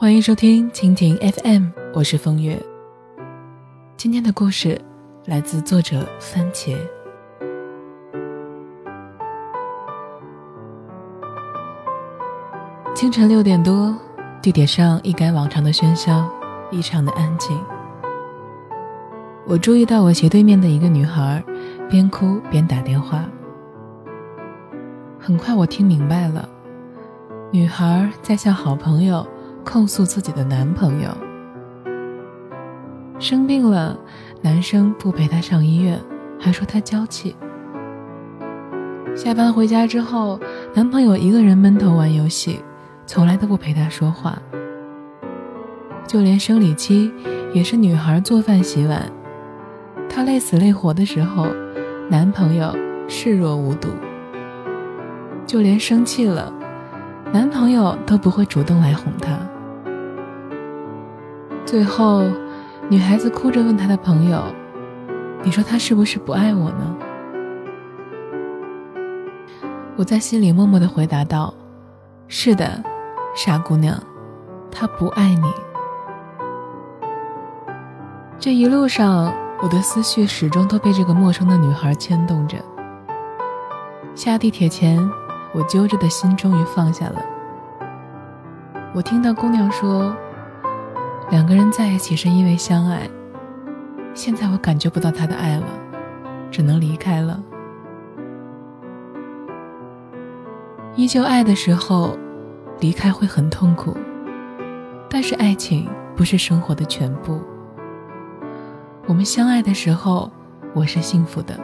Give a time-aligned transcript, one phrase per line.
[0.00, 2.58] 欢迎收听蜻蜓 FM，我是风月。
[3.98, 4.80] 今天的故事
[5.26, 6.74] 来自作者番茄。
[12.94, 13.94] 清晨六点多，
[14.40, 16.26] 地铁上一改往常的喧嚣，
[16.70, 17.54] 异常的安静。
[19.46, 21.44] 我注意到我斜对面的一个女孩，
[21.90, 23.22] 边哭边打电话。
[25.18, 26.48] 很快，我听明白了，
[27.50, 29.26] 女孩在向好朋友。
[29.72, 31.10] 控诉自己的男朋友
[33.20, 33.96] 生病了，
[34.42, 36.00] 男生不陪她上医院，
[36.40, 37.36] 还说她娇气。
[39.14, 40.40] 下班回家之后，
[40.74, 42.64] 男朋友一个人闷头玩游戏，
[43.06, 44.40] 从来都不陪她说话。
[46.06, 47.12] 就连生理期，
[47.52, 49.08] 也是女孩做饭洗碗。
[50.08, 51.46] 她累死累活的时候，
[52.08, 52.74] 男朋友
[53.06, 53.88] 视若无睹。
[55.46, 56.52] 就连生气了，
[57.32, 59.38] 男朋友都不会主动来哄她。
[61.70, 62.24] 最后，
[62.88, 64.42] 女孩子哭着问她的朋友
[65.44, 66.96] ：“你说他是不是不爱我呢？”
[69.94, 71.54] 我在心里默默的回答道
[72.26, 72.82] ：“是的，
[73.36, 73.96] 傻姑娘，
[74.68, 75.44] 他不爱你。”
[78.36, 82.56] 这一路上，我的思绪始终都被这个陌生的女孩牵动着。
[84.16, 84.98] 下地铁前，
[85.52, 87.22] 我揪着的心终于放下了。
[88.92, 90.12] 我听到姑娘说。
[91.30, 93.08] 两个人在一起是因为相爱，
[94.14, 95.66] 现在我感觉不到他的爱了，
[96.50, 97.40] 只能离开了。
[100.96, 102.18] 依旧爱的时候，
[102.80, 103.96] 离开会很痛苦，
[105.08, 107.40] 但是爱情不是生活的全部。
[109.06, 110.28] 我们相爱的时候，
[110.74, 111.58] 我是幸福的，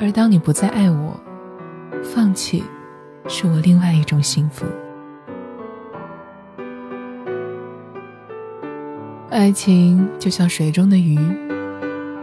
[0.00, 1.18] 而当你不再爱我，
[2.02, 2.64] 放弃，
[3.28, 4.66] 是我另外一种幸福。
[9.34, 11.18] 爱情就像水中的鱼，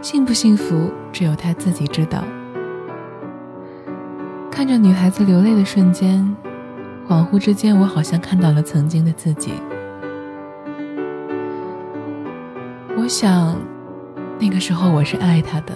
[0.00, 2.24] 幸不幸福只有他自己知道。
[4.50, 6.26] 看着女孩子流泪的瞬间，
[7.06, 9.52] 恍惚之间，我好像看到了曾经的自己。
[12.96, 13.58] 我想，
[14.38, 15.74] 那个时候我是爱他的，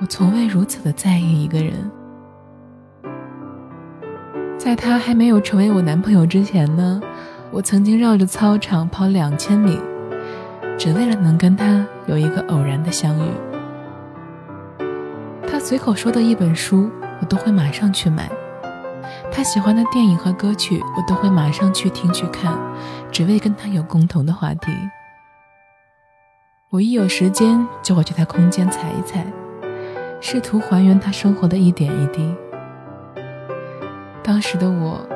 [0.00, 1.74] 我从未如此的在意一个人。
[4.56, 6.98] 在他还没有成为我男朋友之前呢。
[7.52, 9.78] 我曾经绕着操场跑两千米，
[10.78, 13.30] 只为了能跟他有一个偶然的相遇。
[15.46, 18.24] 他随口说的一本书，我都会马上去买；
[19.30, 22.56] 他喜欢的电影和歌曲，我都会马上去听去看，
[23.10, 24.72] 只为跟他有共同的话题。
[26.70, 29.26] 我一有时间就会去他空间踩一踩，
[30.22, 32.34] 试图还原他生活的一点一滴。
[34.22, 35.06] 当时的我。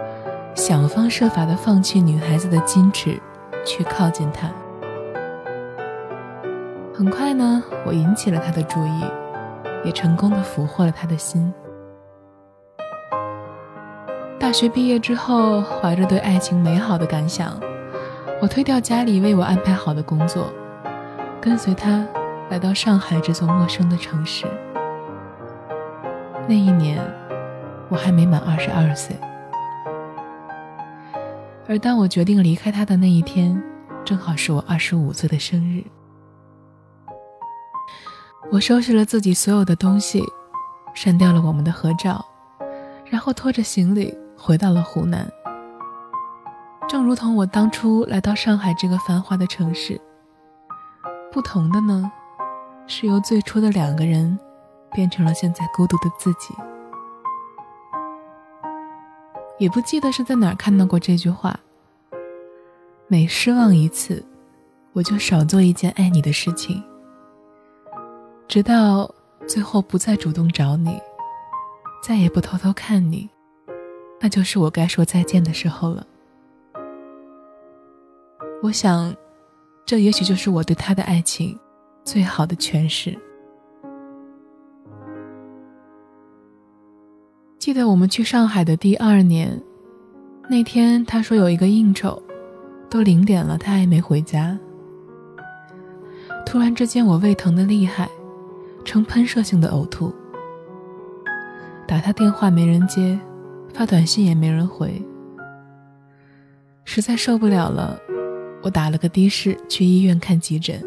[0.56, 3.20] 想方设法的放弃女孩子的矜持，
[3.64, 4.48] 去靠近她。
[6.94, 9.04] 很快呢，我引起了他的注意，
[9.84, 11.52] 也成功的俘获了他的心。
[14.40, 17.60] 大学毕业之后，怀着对爱情美好的感想，
[18.40, 20.50] 我推掉家里为我安排好的工作，
[21.38, 22.06] 跟随他
[22.48, 24.46] 来到上海这座陌生的城市。
[26.48, 26.98] 那一年，
[27.90, 29.14] 我还没满二十二岁。
[31.68, 33.60] 而当我决定离开他的那一天，
[34.04, 35.82] 正好是我二十五岁的生日。
[38.52, 40.22] 我收拾了自己所有的东西，
[40.94, 42.24] 删掉了我们的合照，
[43.10, 45.28] 然后拖着行李回到了湖南。
[46.88, 50.00] 正如同我当初来到上海这个繁华的城市，
[51.32, 52.08] 不同的呢，
[52.86, 54.38] 是由最初的两个人，
[54.92, 56.54] 变成了现在孤独的自己。
[59.58, 61.58] 也不记得是在哪儿看到过这句话。
[63.08, 64.24] 每失望一次，
[64.92, 66.82] 我就少做一件爱你的事情，
[68.48, 69.08] 直到
[69.46, 71.00] 最后不再主动找你，
[72.02, 73.28] 再也不偷偷看你，
[74.20, 76.06] 那就是我该说再见的时候了。
[78.62, 79.14] 我想，
[79.84, 81.56] 这也许就是我对他的爱情
[82.04, 83.16] 最好的诠释。
[87.66, 89.60] 记得我们去上海的第二年，
[90.48, 92.22] 那天他说有一个应酬，
[92.88, 94.56] 都零点了，他还没回家。
[96.46, 98.08] 突然之间，我胃疼的厉害，
[98.84, 100.14] 呈喷射性的呕吐。
[101.88, 103.18] 打他电话没人接，
[103.74, 105.02] 发短信也没人回。
[106.84, 107.98] 实在受不了了，
[108.62, 110.80] 我打了个的士去医院看急诊。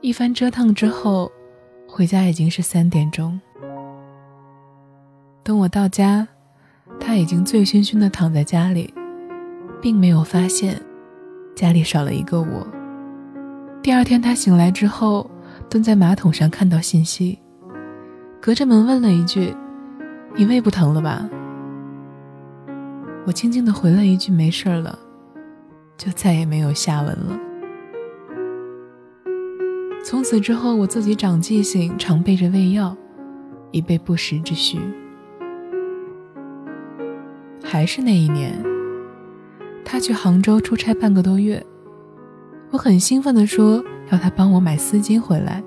[0.00, 1.30] 一番折腾之后，
[1.86, 3.38] 回家已经是三点钟。
[5.44, 6.26] 等我到家，
[6.98, 8.92] 他已经醉醺醺的躺在家里，
[9.82, 10.80] 并没有发现
[11.54, 12.66] 家里少了一个我。
[13.82, 15.30] 第二天他醒来之后，
[15.68, 17.38] 蹲在马桶上看到信息，
[18.40, 19.54] 隔着门问了一句
[20.34, 21.28] ：“你胃不疼了吧？”
[23.26, 24.98] 我轻轻的回了一句：“没事了。”
[25.98, 27.38] 就再也没有下文了。
[30.02, 32.96] 从此之后，我自己长记性，常备着胃药，
[33.72, 34.80] 以备不时之需。
[37.74, 38.52] 还是那一年，
[39.84, 41.60] 他去杭州出差半个多月，
[42.70, 45.60] 我很兴奋地说要他帮我买丝巾回来。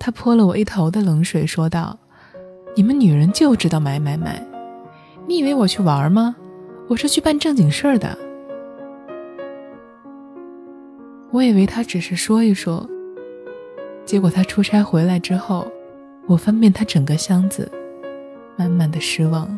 [0.00, 1.96] 他泼了我一头的冷水，说道
[2.74, 4.44] ：“你们女人就知道买买买，
[5.28, 6.34] 你以为我去玩吗？
[6.88, 8.18] 我是去办正经事儿的。”
[11.30, 12.84] 我以为他只是说一说，
[14.04, 15.70] 结果他出差回来之后，
[16.26, 17.70] 我翻遍他整个箱子，
[18.56, 19.56] 满满的失望。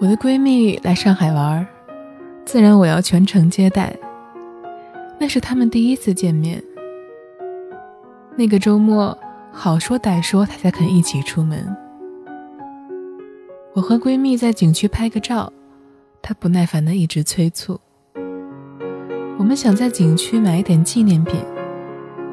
[0.00, 1.66] 我的闺蜜来上海玩，
[2.44, 3.92] 自然我要全程接待。
[5.18, 6.62] 那是他们第一次见面。
[8.36, 9.18] 那个周末，
[9.50, 11.76] 好说歹说，她才肯一起出门。
[13.72, 15.52] 我和闺蜜在景区拍个照。
[16.22, 17.80] 她不耐烦的一直催促。
[19.36, 21.40] 我们想在景区买一点纪念品，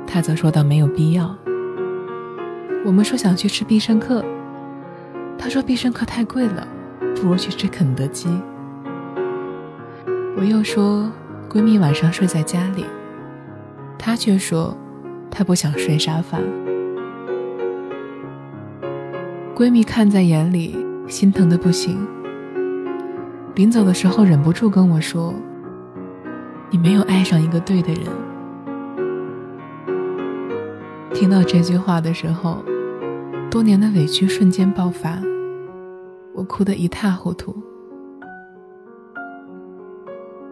[0.05, 1.35] 她则说道没有必要。
[2.85, 4.23] 我们说想去吃必胜客，
[5.39, 6.67] 他说必胜客太贵了，
[7.15, 8.29] 不如去吃肯德基。
[10.37, 11.09] 我又说
[11.49, 12.85] 闺蜜晚上睡在家里，
[13.97, 14.77] 她却说
[15.31, 16.37] 她不想睡沙发。
[19.55, 20.75] 闺蜜看在眼里，
[21.07, 22.05] 心疼的不行。
[23.55, 25.33] 临走的时候，忍不住跟我说
[26.69, 28.03] ：“你没有爱上一个对的人。”
[31.13, 32.61] 听到这句话的时候，
[33.49, 35.17] 多年的委屈瞬间爆发，
[36.45, 37.55] 哭得一塌糊涂。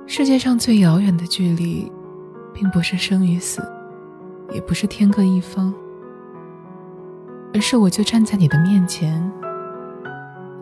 [0.06, 1.92] 世界上最遥远的距离，
[2.54, 3.62] 并不是生与死，
[4.52, 5.74] 也不是天各一方，
[7.54, 9.32] 而是我就站在你的面前，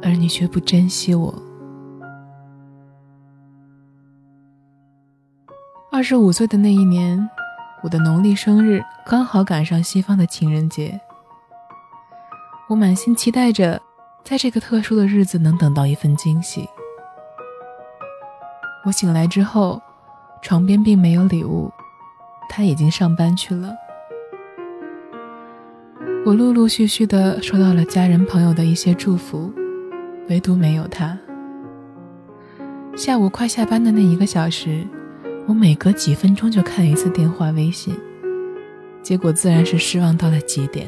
[0.01, 1.33] 而你却不珍惜我。
[5.91, 7.29] 二十五岁的那一年，
[7.83, 10.99] 我的农历生日刚好赶上西方的情人节。
[12.69, 13.81] 我满心期待着，
[14.23, 16.67] 在这个特殊的日子能等到一份惊喜。
[18.85, 19.81] 我醒来之后，
[20.41, 21.71] 床边并没有礼物，
[22.49, 23.73] 他已经上班去了。
[26.25, 29.51] 我陆陆续续的收到了家人朋友的一些祝福，
[30.29, 31.17] 唯独没有他。
[32.95, 34.87] 下午快下班的那一个小时。
[35.47, 37.99] 我每隔几分钟就看一次电话、微信，
[39.01, 40.87] 结果自然是失望到了极点。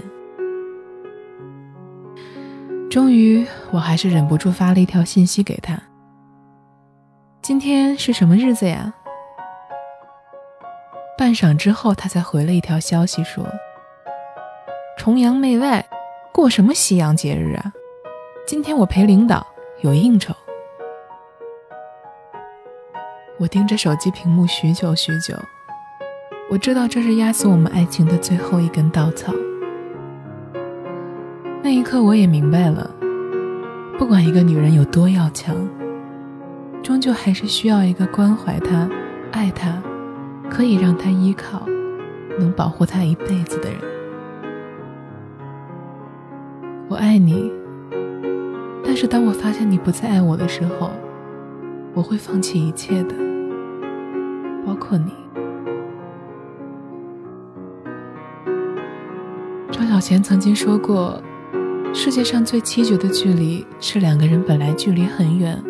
[2.94, 5.82] 终于，我还是忍不住发了一条信息给他
[7.42, 8.94] ：“今天是什么日子呀？”
[11.18, 13.44] 半晌之后，他才回了一条消息说
[14.96, 15.84] ：“崇洋媚外，
[16.32, 17.74] 过什么西洋节日啊？
[18.46, 19.44] 今天我陪领导
[19.82, 20.32] 有应酬。”
[23.40, 25.36] 我盯着手机屏幕许久许久，
[26.52, 29.34] 我知道这是压死我们爱情的最后一根稻草。
[31.64, 32.92] 那一刻，我也明白了，
[33.98, 35.56] 不管一个女人有多要强，
[36.84, 38.90] 终究还是需要一个关怀她、
[39.32, 39.82] 爱她、
[40.50, 41.66] 可以让她依靠、
[42.38, 43.80] 能保护她一辈子的人。
[46.90, 47.50] 我爱你，
[48.84, 50.92] 但是当我发现你不再爱我的时候，
[51.94, 53.16] 我会放弃一切的。
[54.66, 55.14] 包括你，
[59.72, 61.22] 张小娴曾经说过，
[61.96, 65.64] 世界上最崎岖的距离是两个人本来距离很远，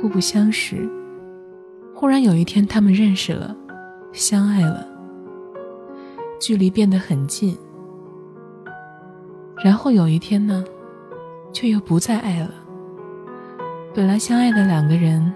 [0.00, 0.88] 互不相识，
[1.92, 3.54] 忽然有一天他们认识了，
[4.12, 4.86] 相爱了，
[6.40, 7.56] 距离变得很近，
[9.64, 10.64] 然后有一天呢，
[11.52, 12.50] 却又不再爱了，
[13.92, 15.32] 本来相爱的两个人。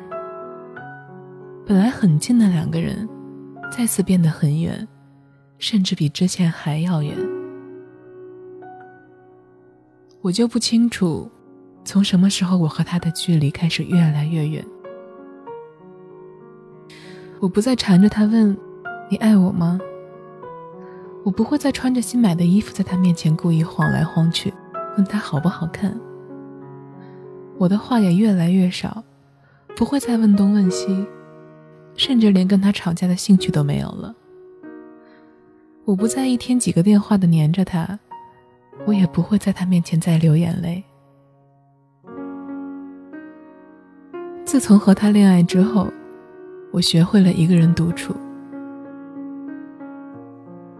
[1.66, 3.06] 本来很近的两个人，
[3.70, 4.86] 再次变得很远，
[5.58, 7.37] 甚至比之前还要远。
[10.20, 11.30] 我就不清楚，
[11.84, 14.64] 从什么时候我和他的距离开始越来越远。
[17.40, 18.56] 我不再缠着他问
[19.08, 19.78] ：“你爱我吗？”
[21.24, 24.52] 我不会再穿着新买的衣服在他面前故意晃来晃去，
[24.96, 25.98] 问他好不好看。
[27.58, 29.04] 我的话也越来越少，
[29.76, 31.06] 不会再问东问西。
[31.94, 34.14] 甚至连跟他吵架的兴趣都没有了。
[35.84, 37.98] 我不再一天几个电话的黏着他，
[38.86, 40.82] 我也不会在他面前再流眼泪。
[44.44, 45.88] 自从和他恋爱之后，
[46.72, 48.14] 我学会了一个人独处。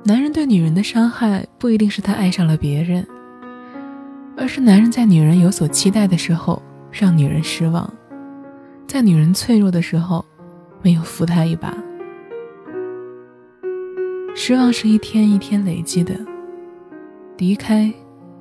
[0.04, 3.06] 男人对女人的伤害，不一定是他爱上了别人，
[4.38, 7.92] 而是男人在女人有所期待的时候让女人失望，
[8.86, 10.24] 在女人脆弱的时候
[10.80, 11.76] 没有扶她一把。
[14.34, 16.14] 失望是一天一天累积的，
[17.38, 17.92] 离开，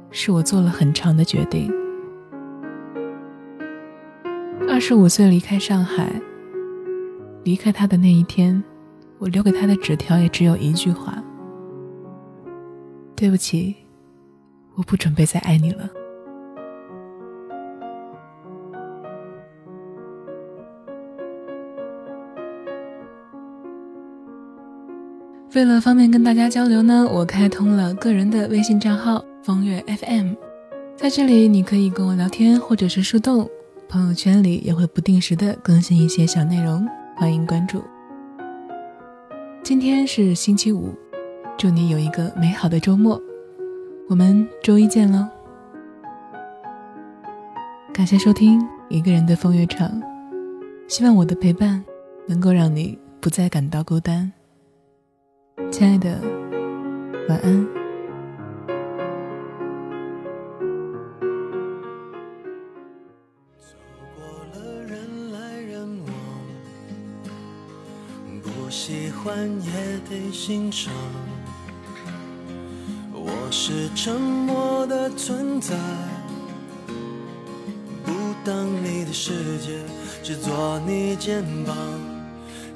[0.10, 1.72] 是我做了很长的决定。
[4.68, 6.20] 二十五岁离开上海，
[7.44, 8.64] 离开他的那一天，
[9.20, 11.24] 我留给他的纸条也只有一句话
[13.16, 13.76] ：“对不起，
[14.74, 15.88] 我不准备再爱你了。”
[25.56, 30.34] 为了方便跟大家交流呢，我开通了个人的微信账号“风月 FM”，
[30.96, 33.50] 在这里你可以跟我聊天或者是树洞。
[33.88, 36.86] 朋友圈里也会不定时的更新一些小内容，
[37.16, 37.82] 欢迎关注。
[39.64, 40.94] 今天是星期五，
[41.58, 43.20] 祝你有一个美好的周末，
[44.10, 45.26] 我们周一见喽！
[47.94, 49.90] 感谢收听一个人的风月场，
[50.90, 51.84] 希望我的陪伴
[52.28, 54.32] 能够让你不再感到孤单。
[55.72, 56.22] 亲爱的，
[57.30, 57.68] 晚安。
[68.70, 69.72] 喜欢也
[70.10, 70.94] 得欣赏。
[73.12, 75.76] 我是沉默的存在，
[78.06, 78.14] 不
[78.46, 79.82] 当你的世界，
[80.24, 81.76] 只做你肩膀，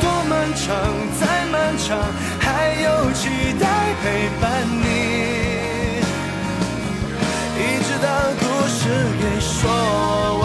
[0.00, 0.68] 多漫长
[1.18, 1.98] 再漫长
[2.40, 4.82] 还有期待陪伴你。
[7.58, 8.06] 一直到
[8.40, 8.80] 故事
[9.20, 9.60] 给说
[10.40, 10.42] 完。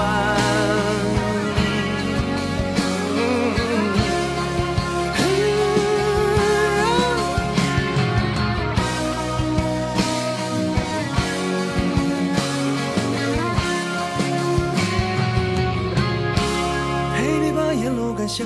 [17.15, 18.46] 陪你把沿路感想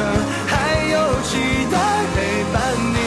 [0.00, 1.38] 还有期
[1.70, 1.78] 待
[2.14, 2.54] 陪伴
[2.92, 2.98] 你。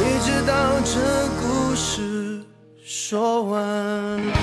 [0.00, 0.52] 一直到
[0.84, 0.92] 这
[1.40, 2.40] 故事
[2.84, 4.33] 说完。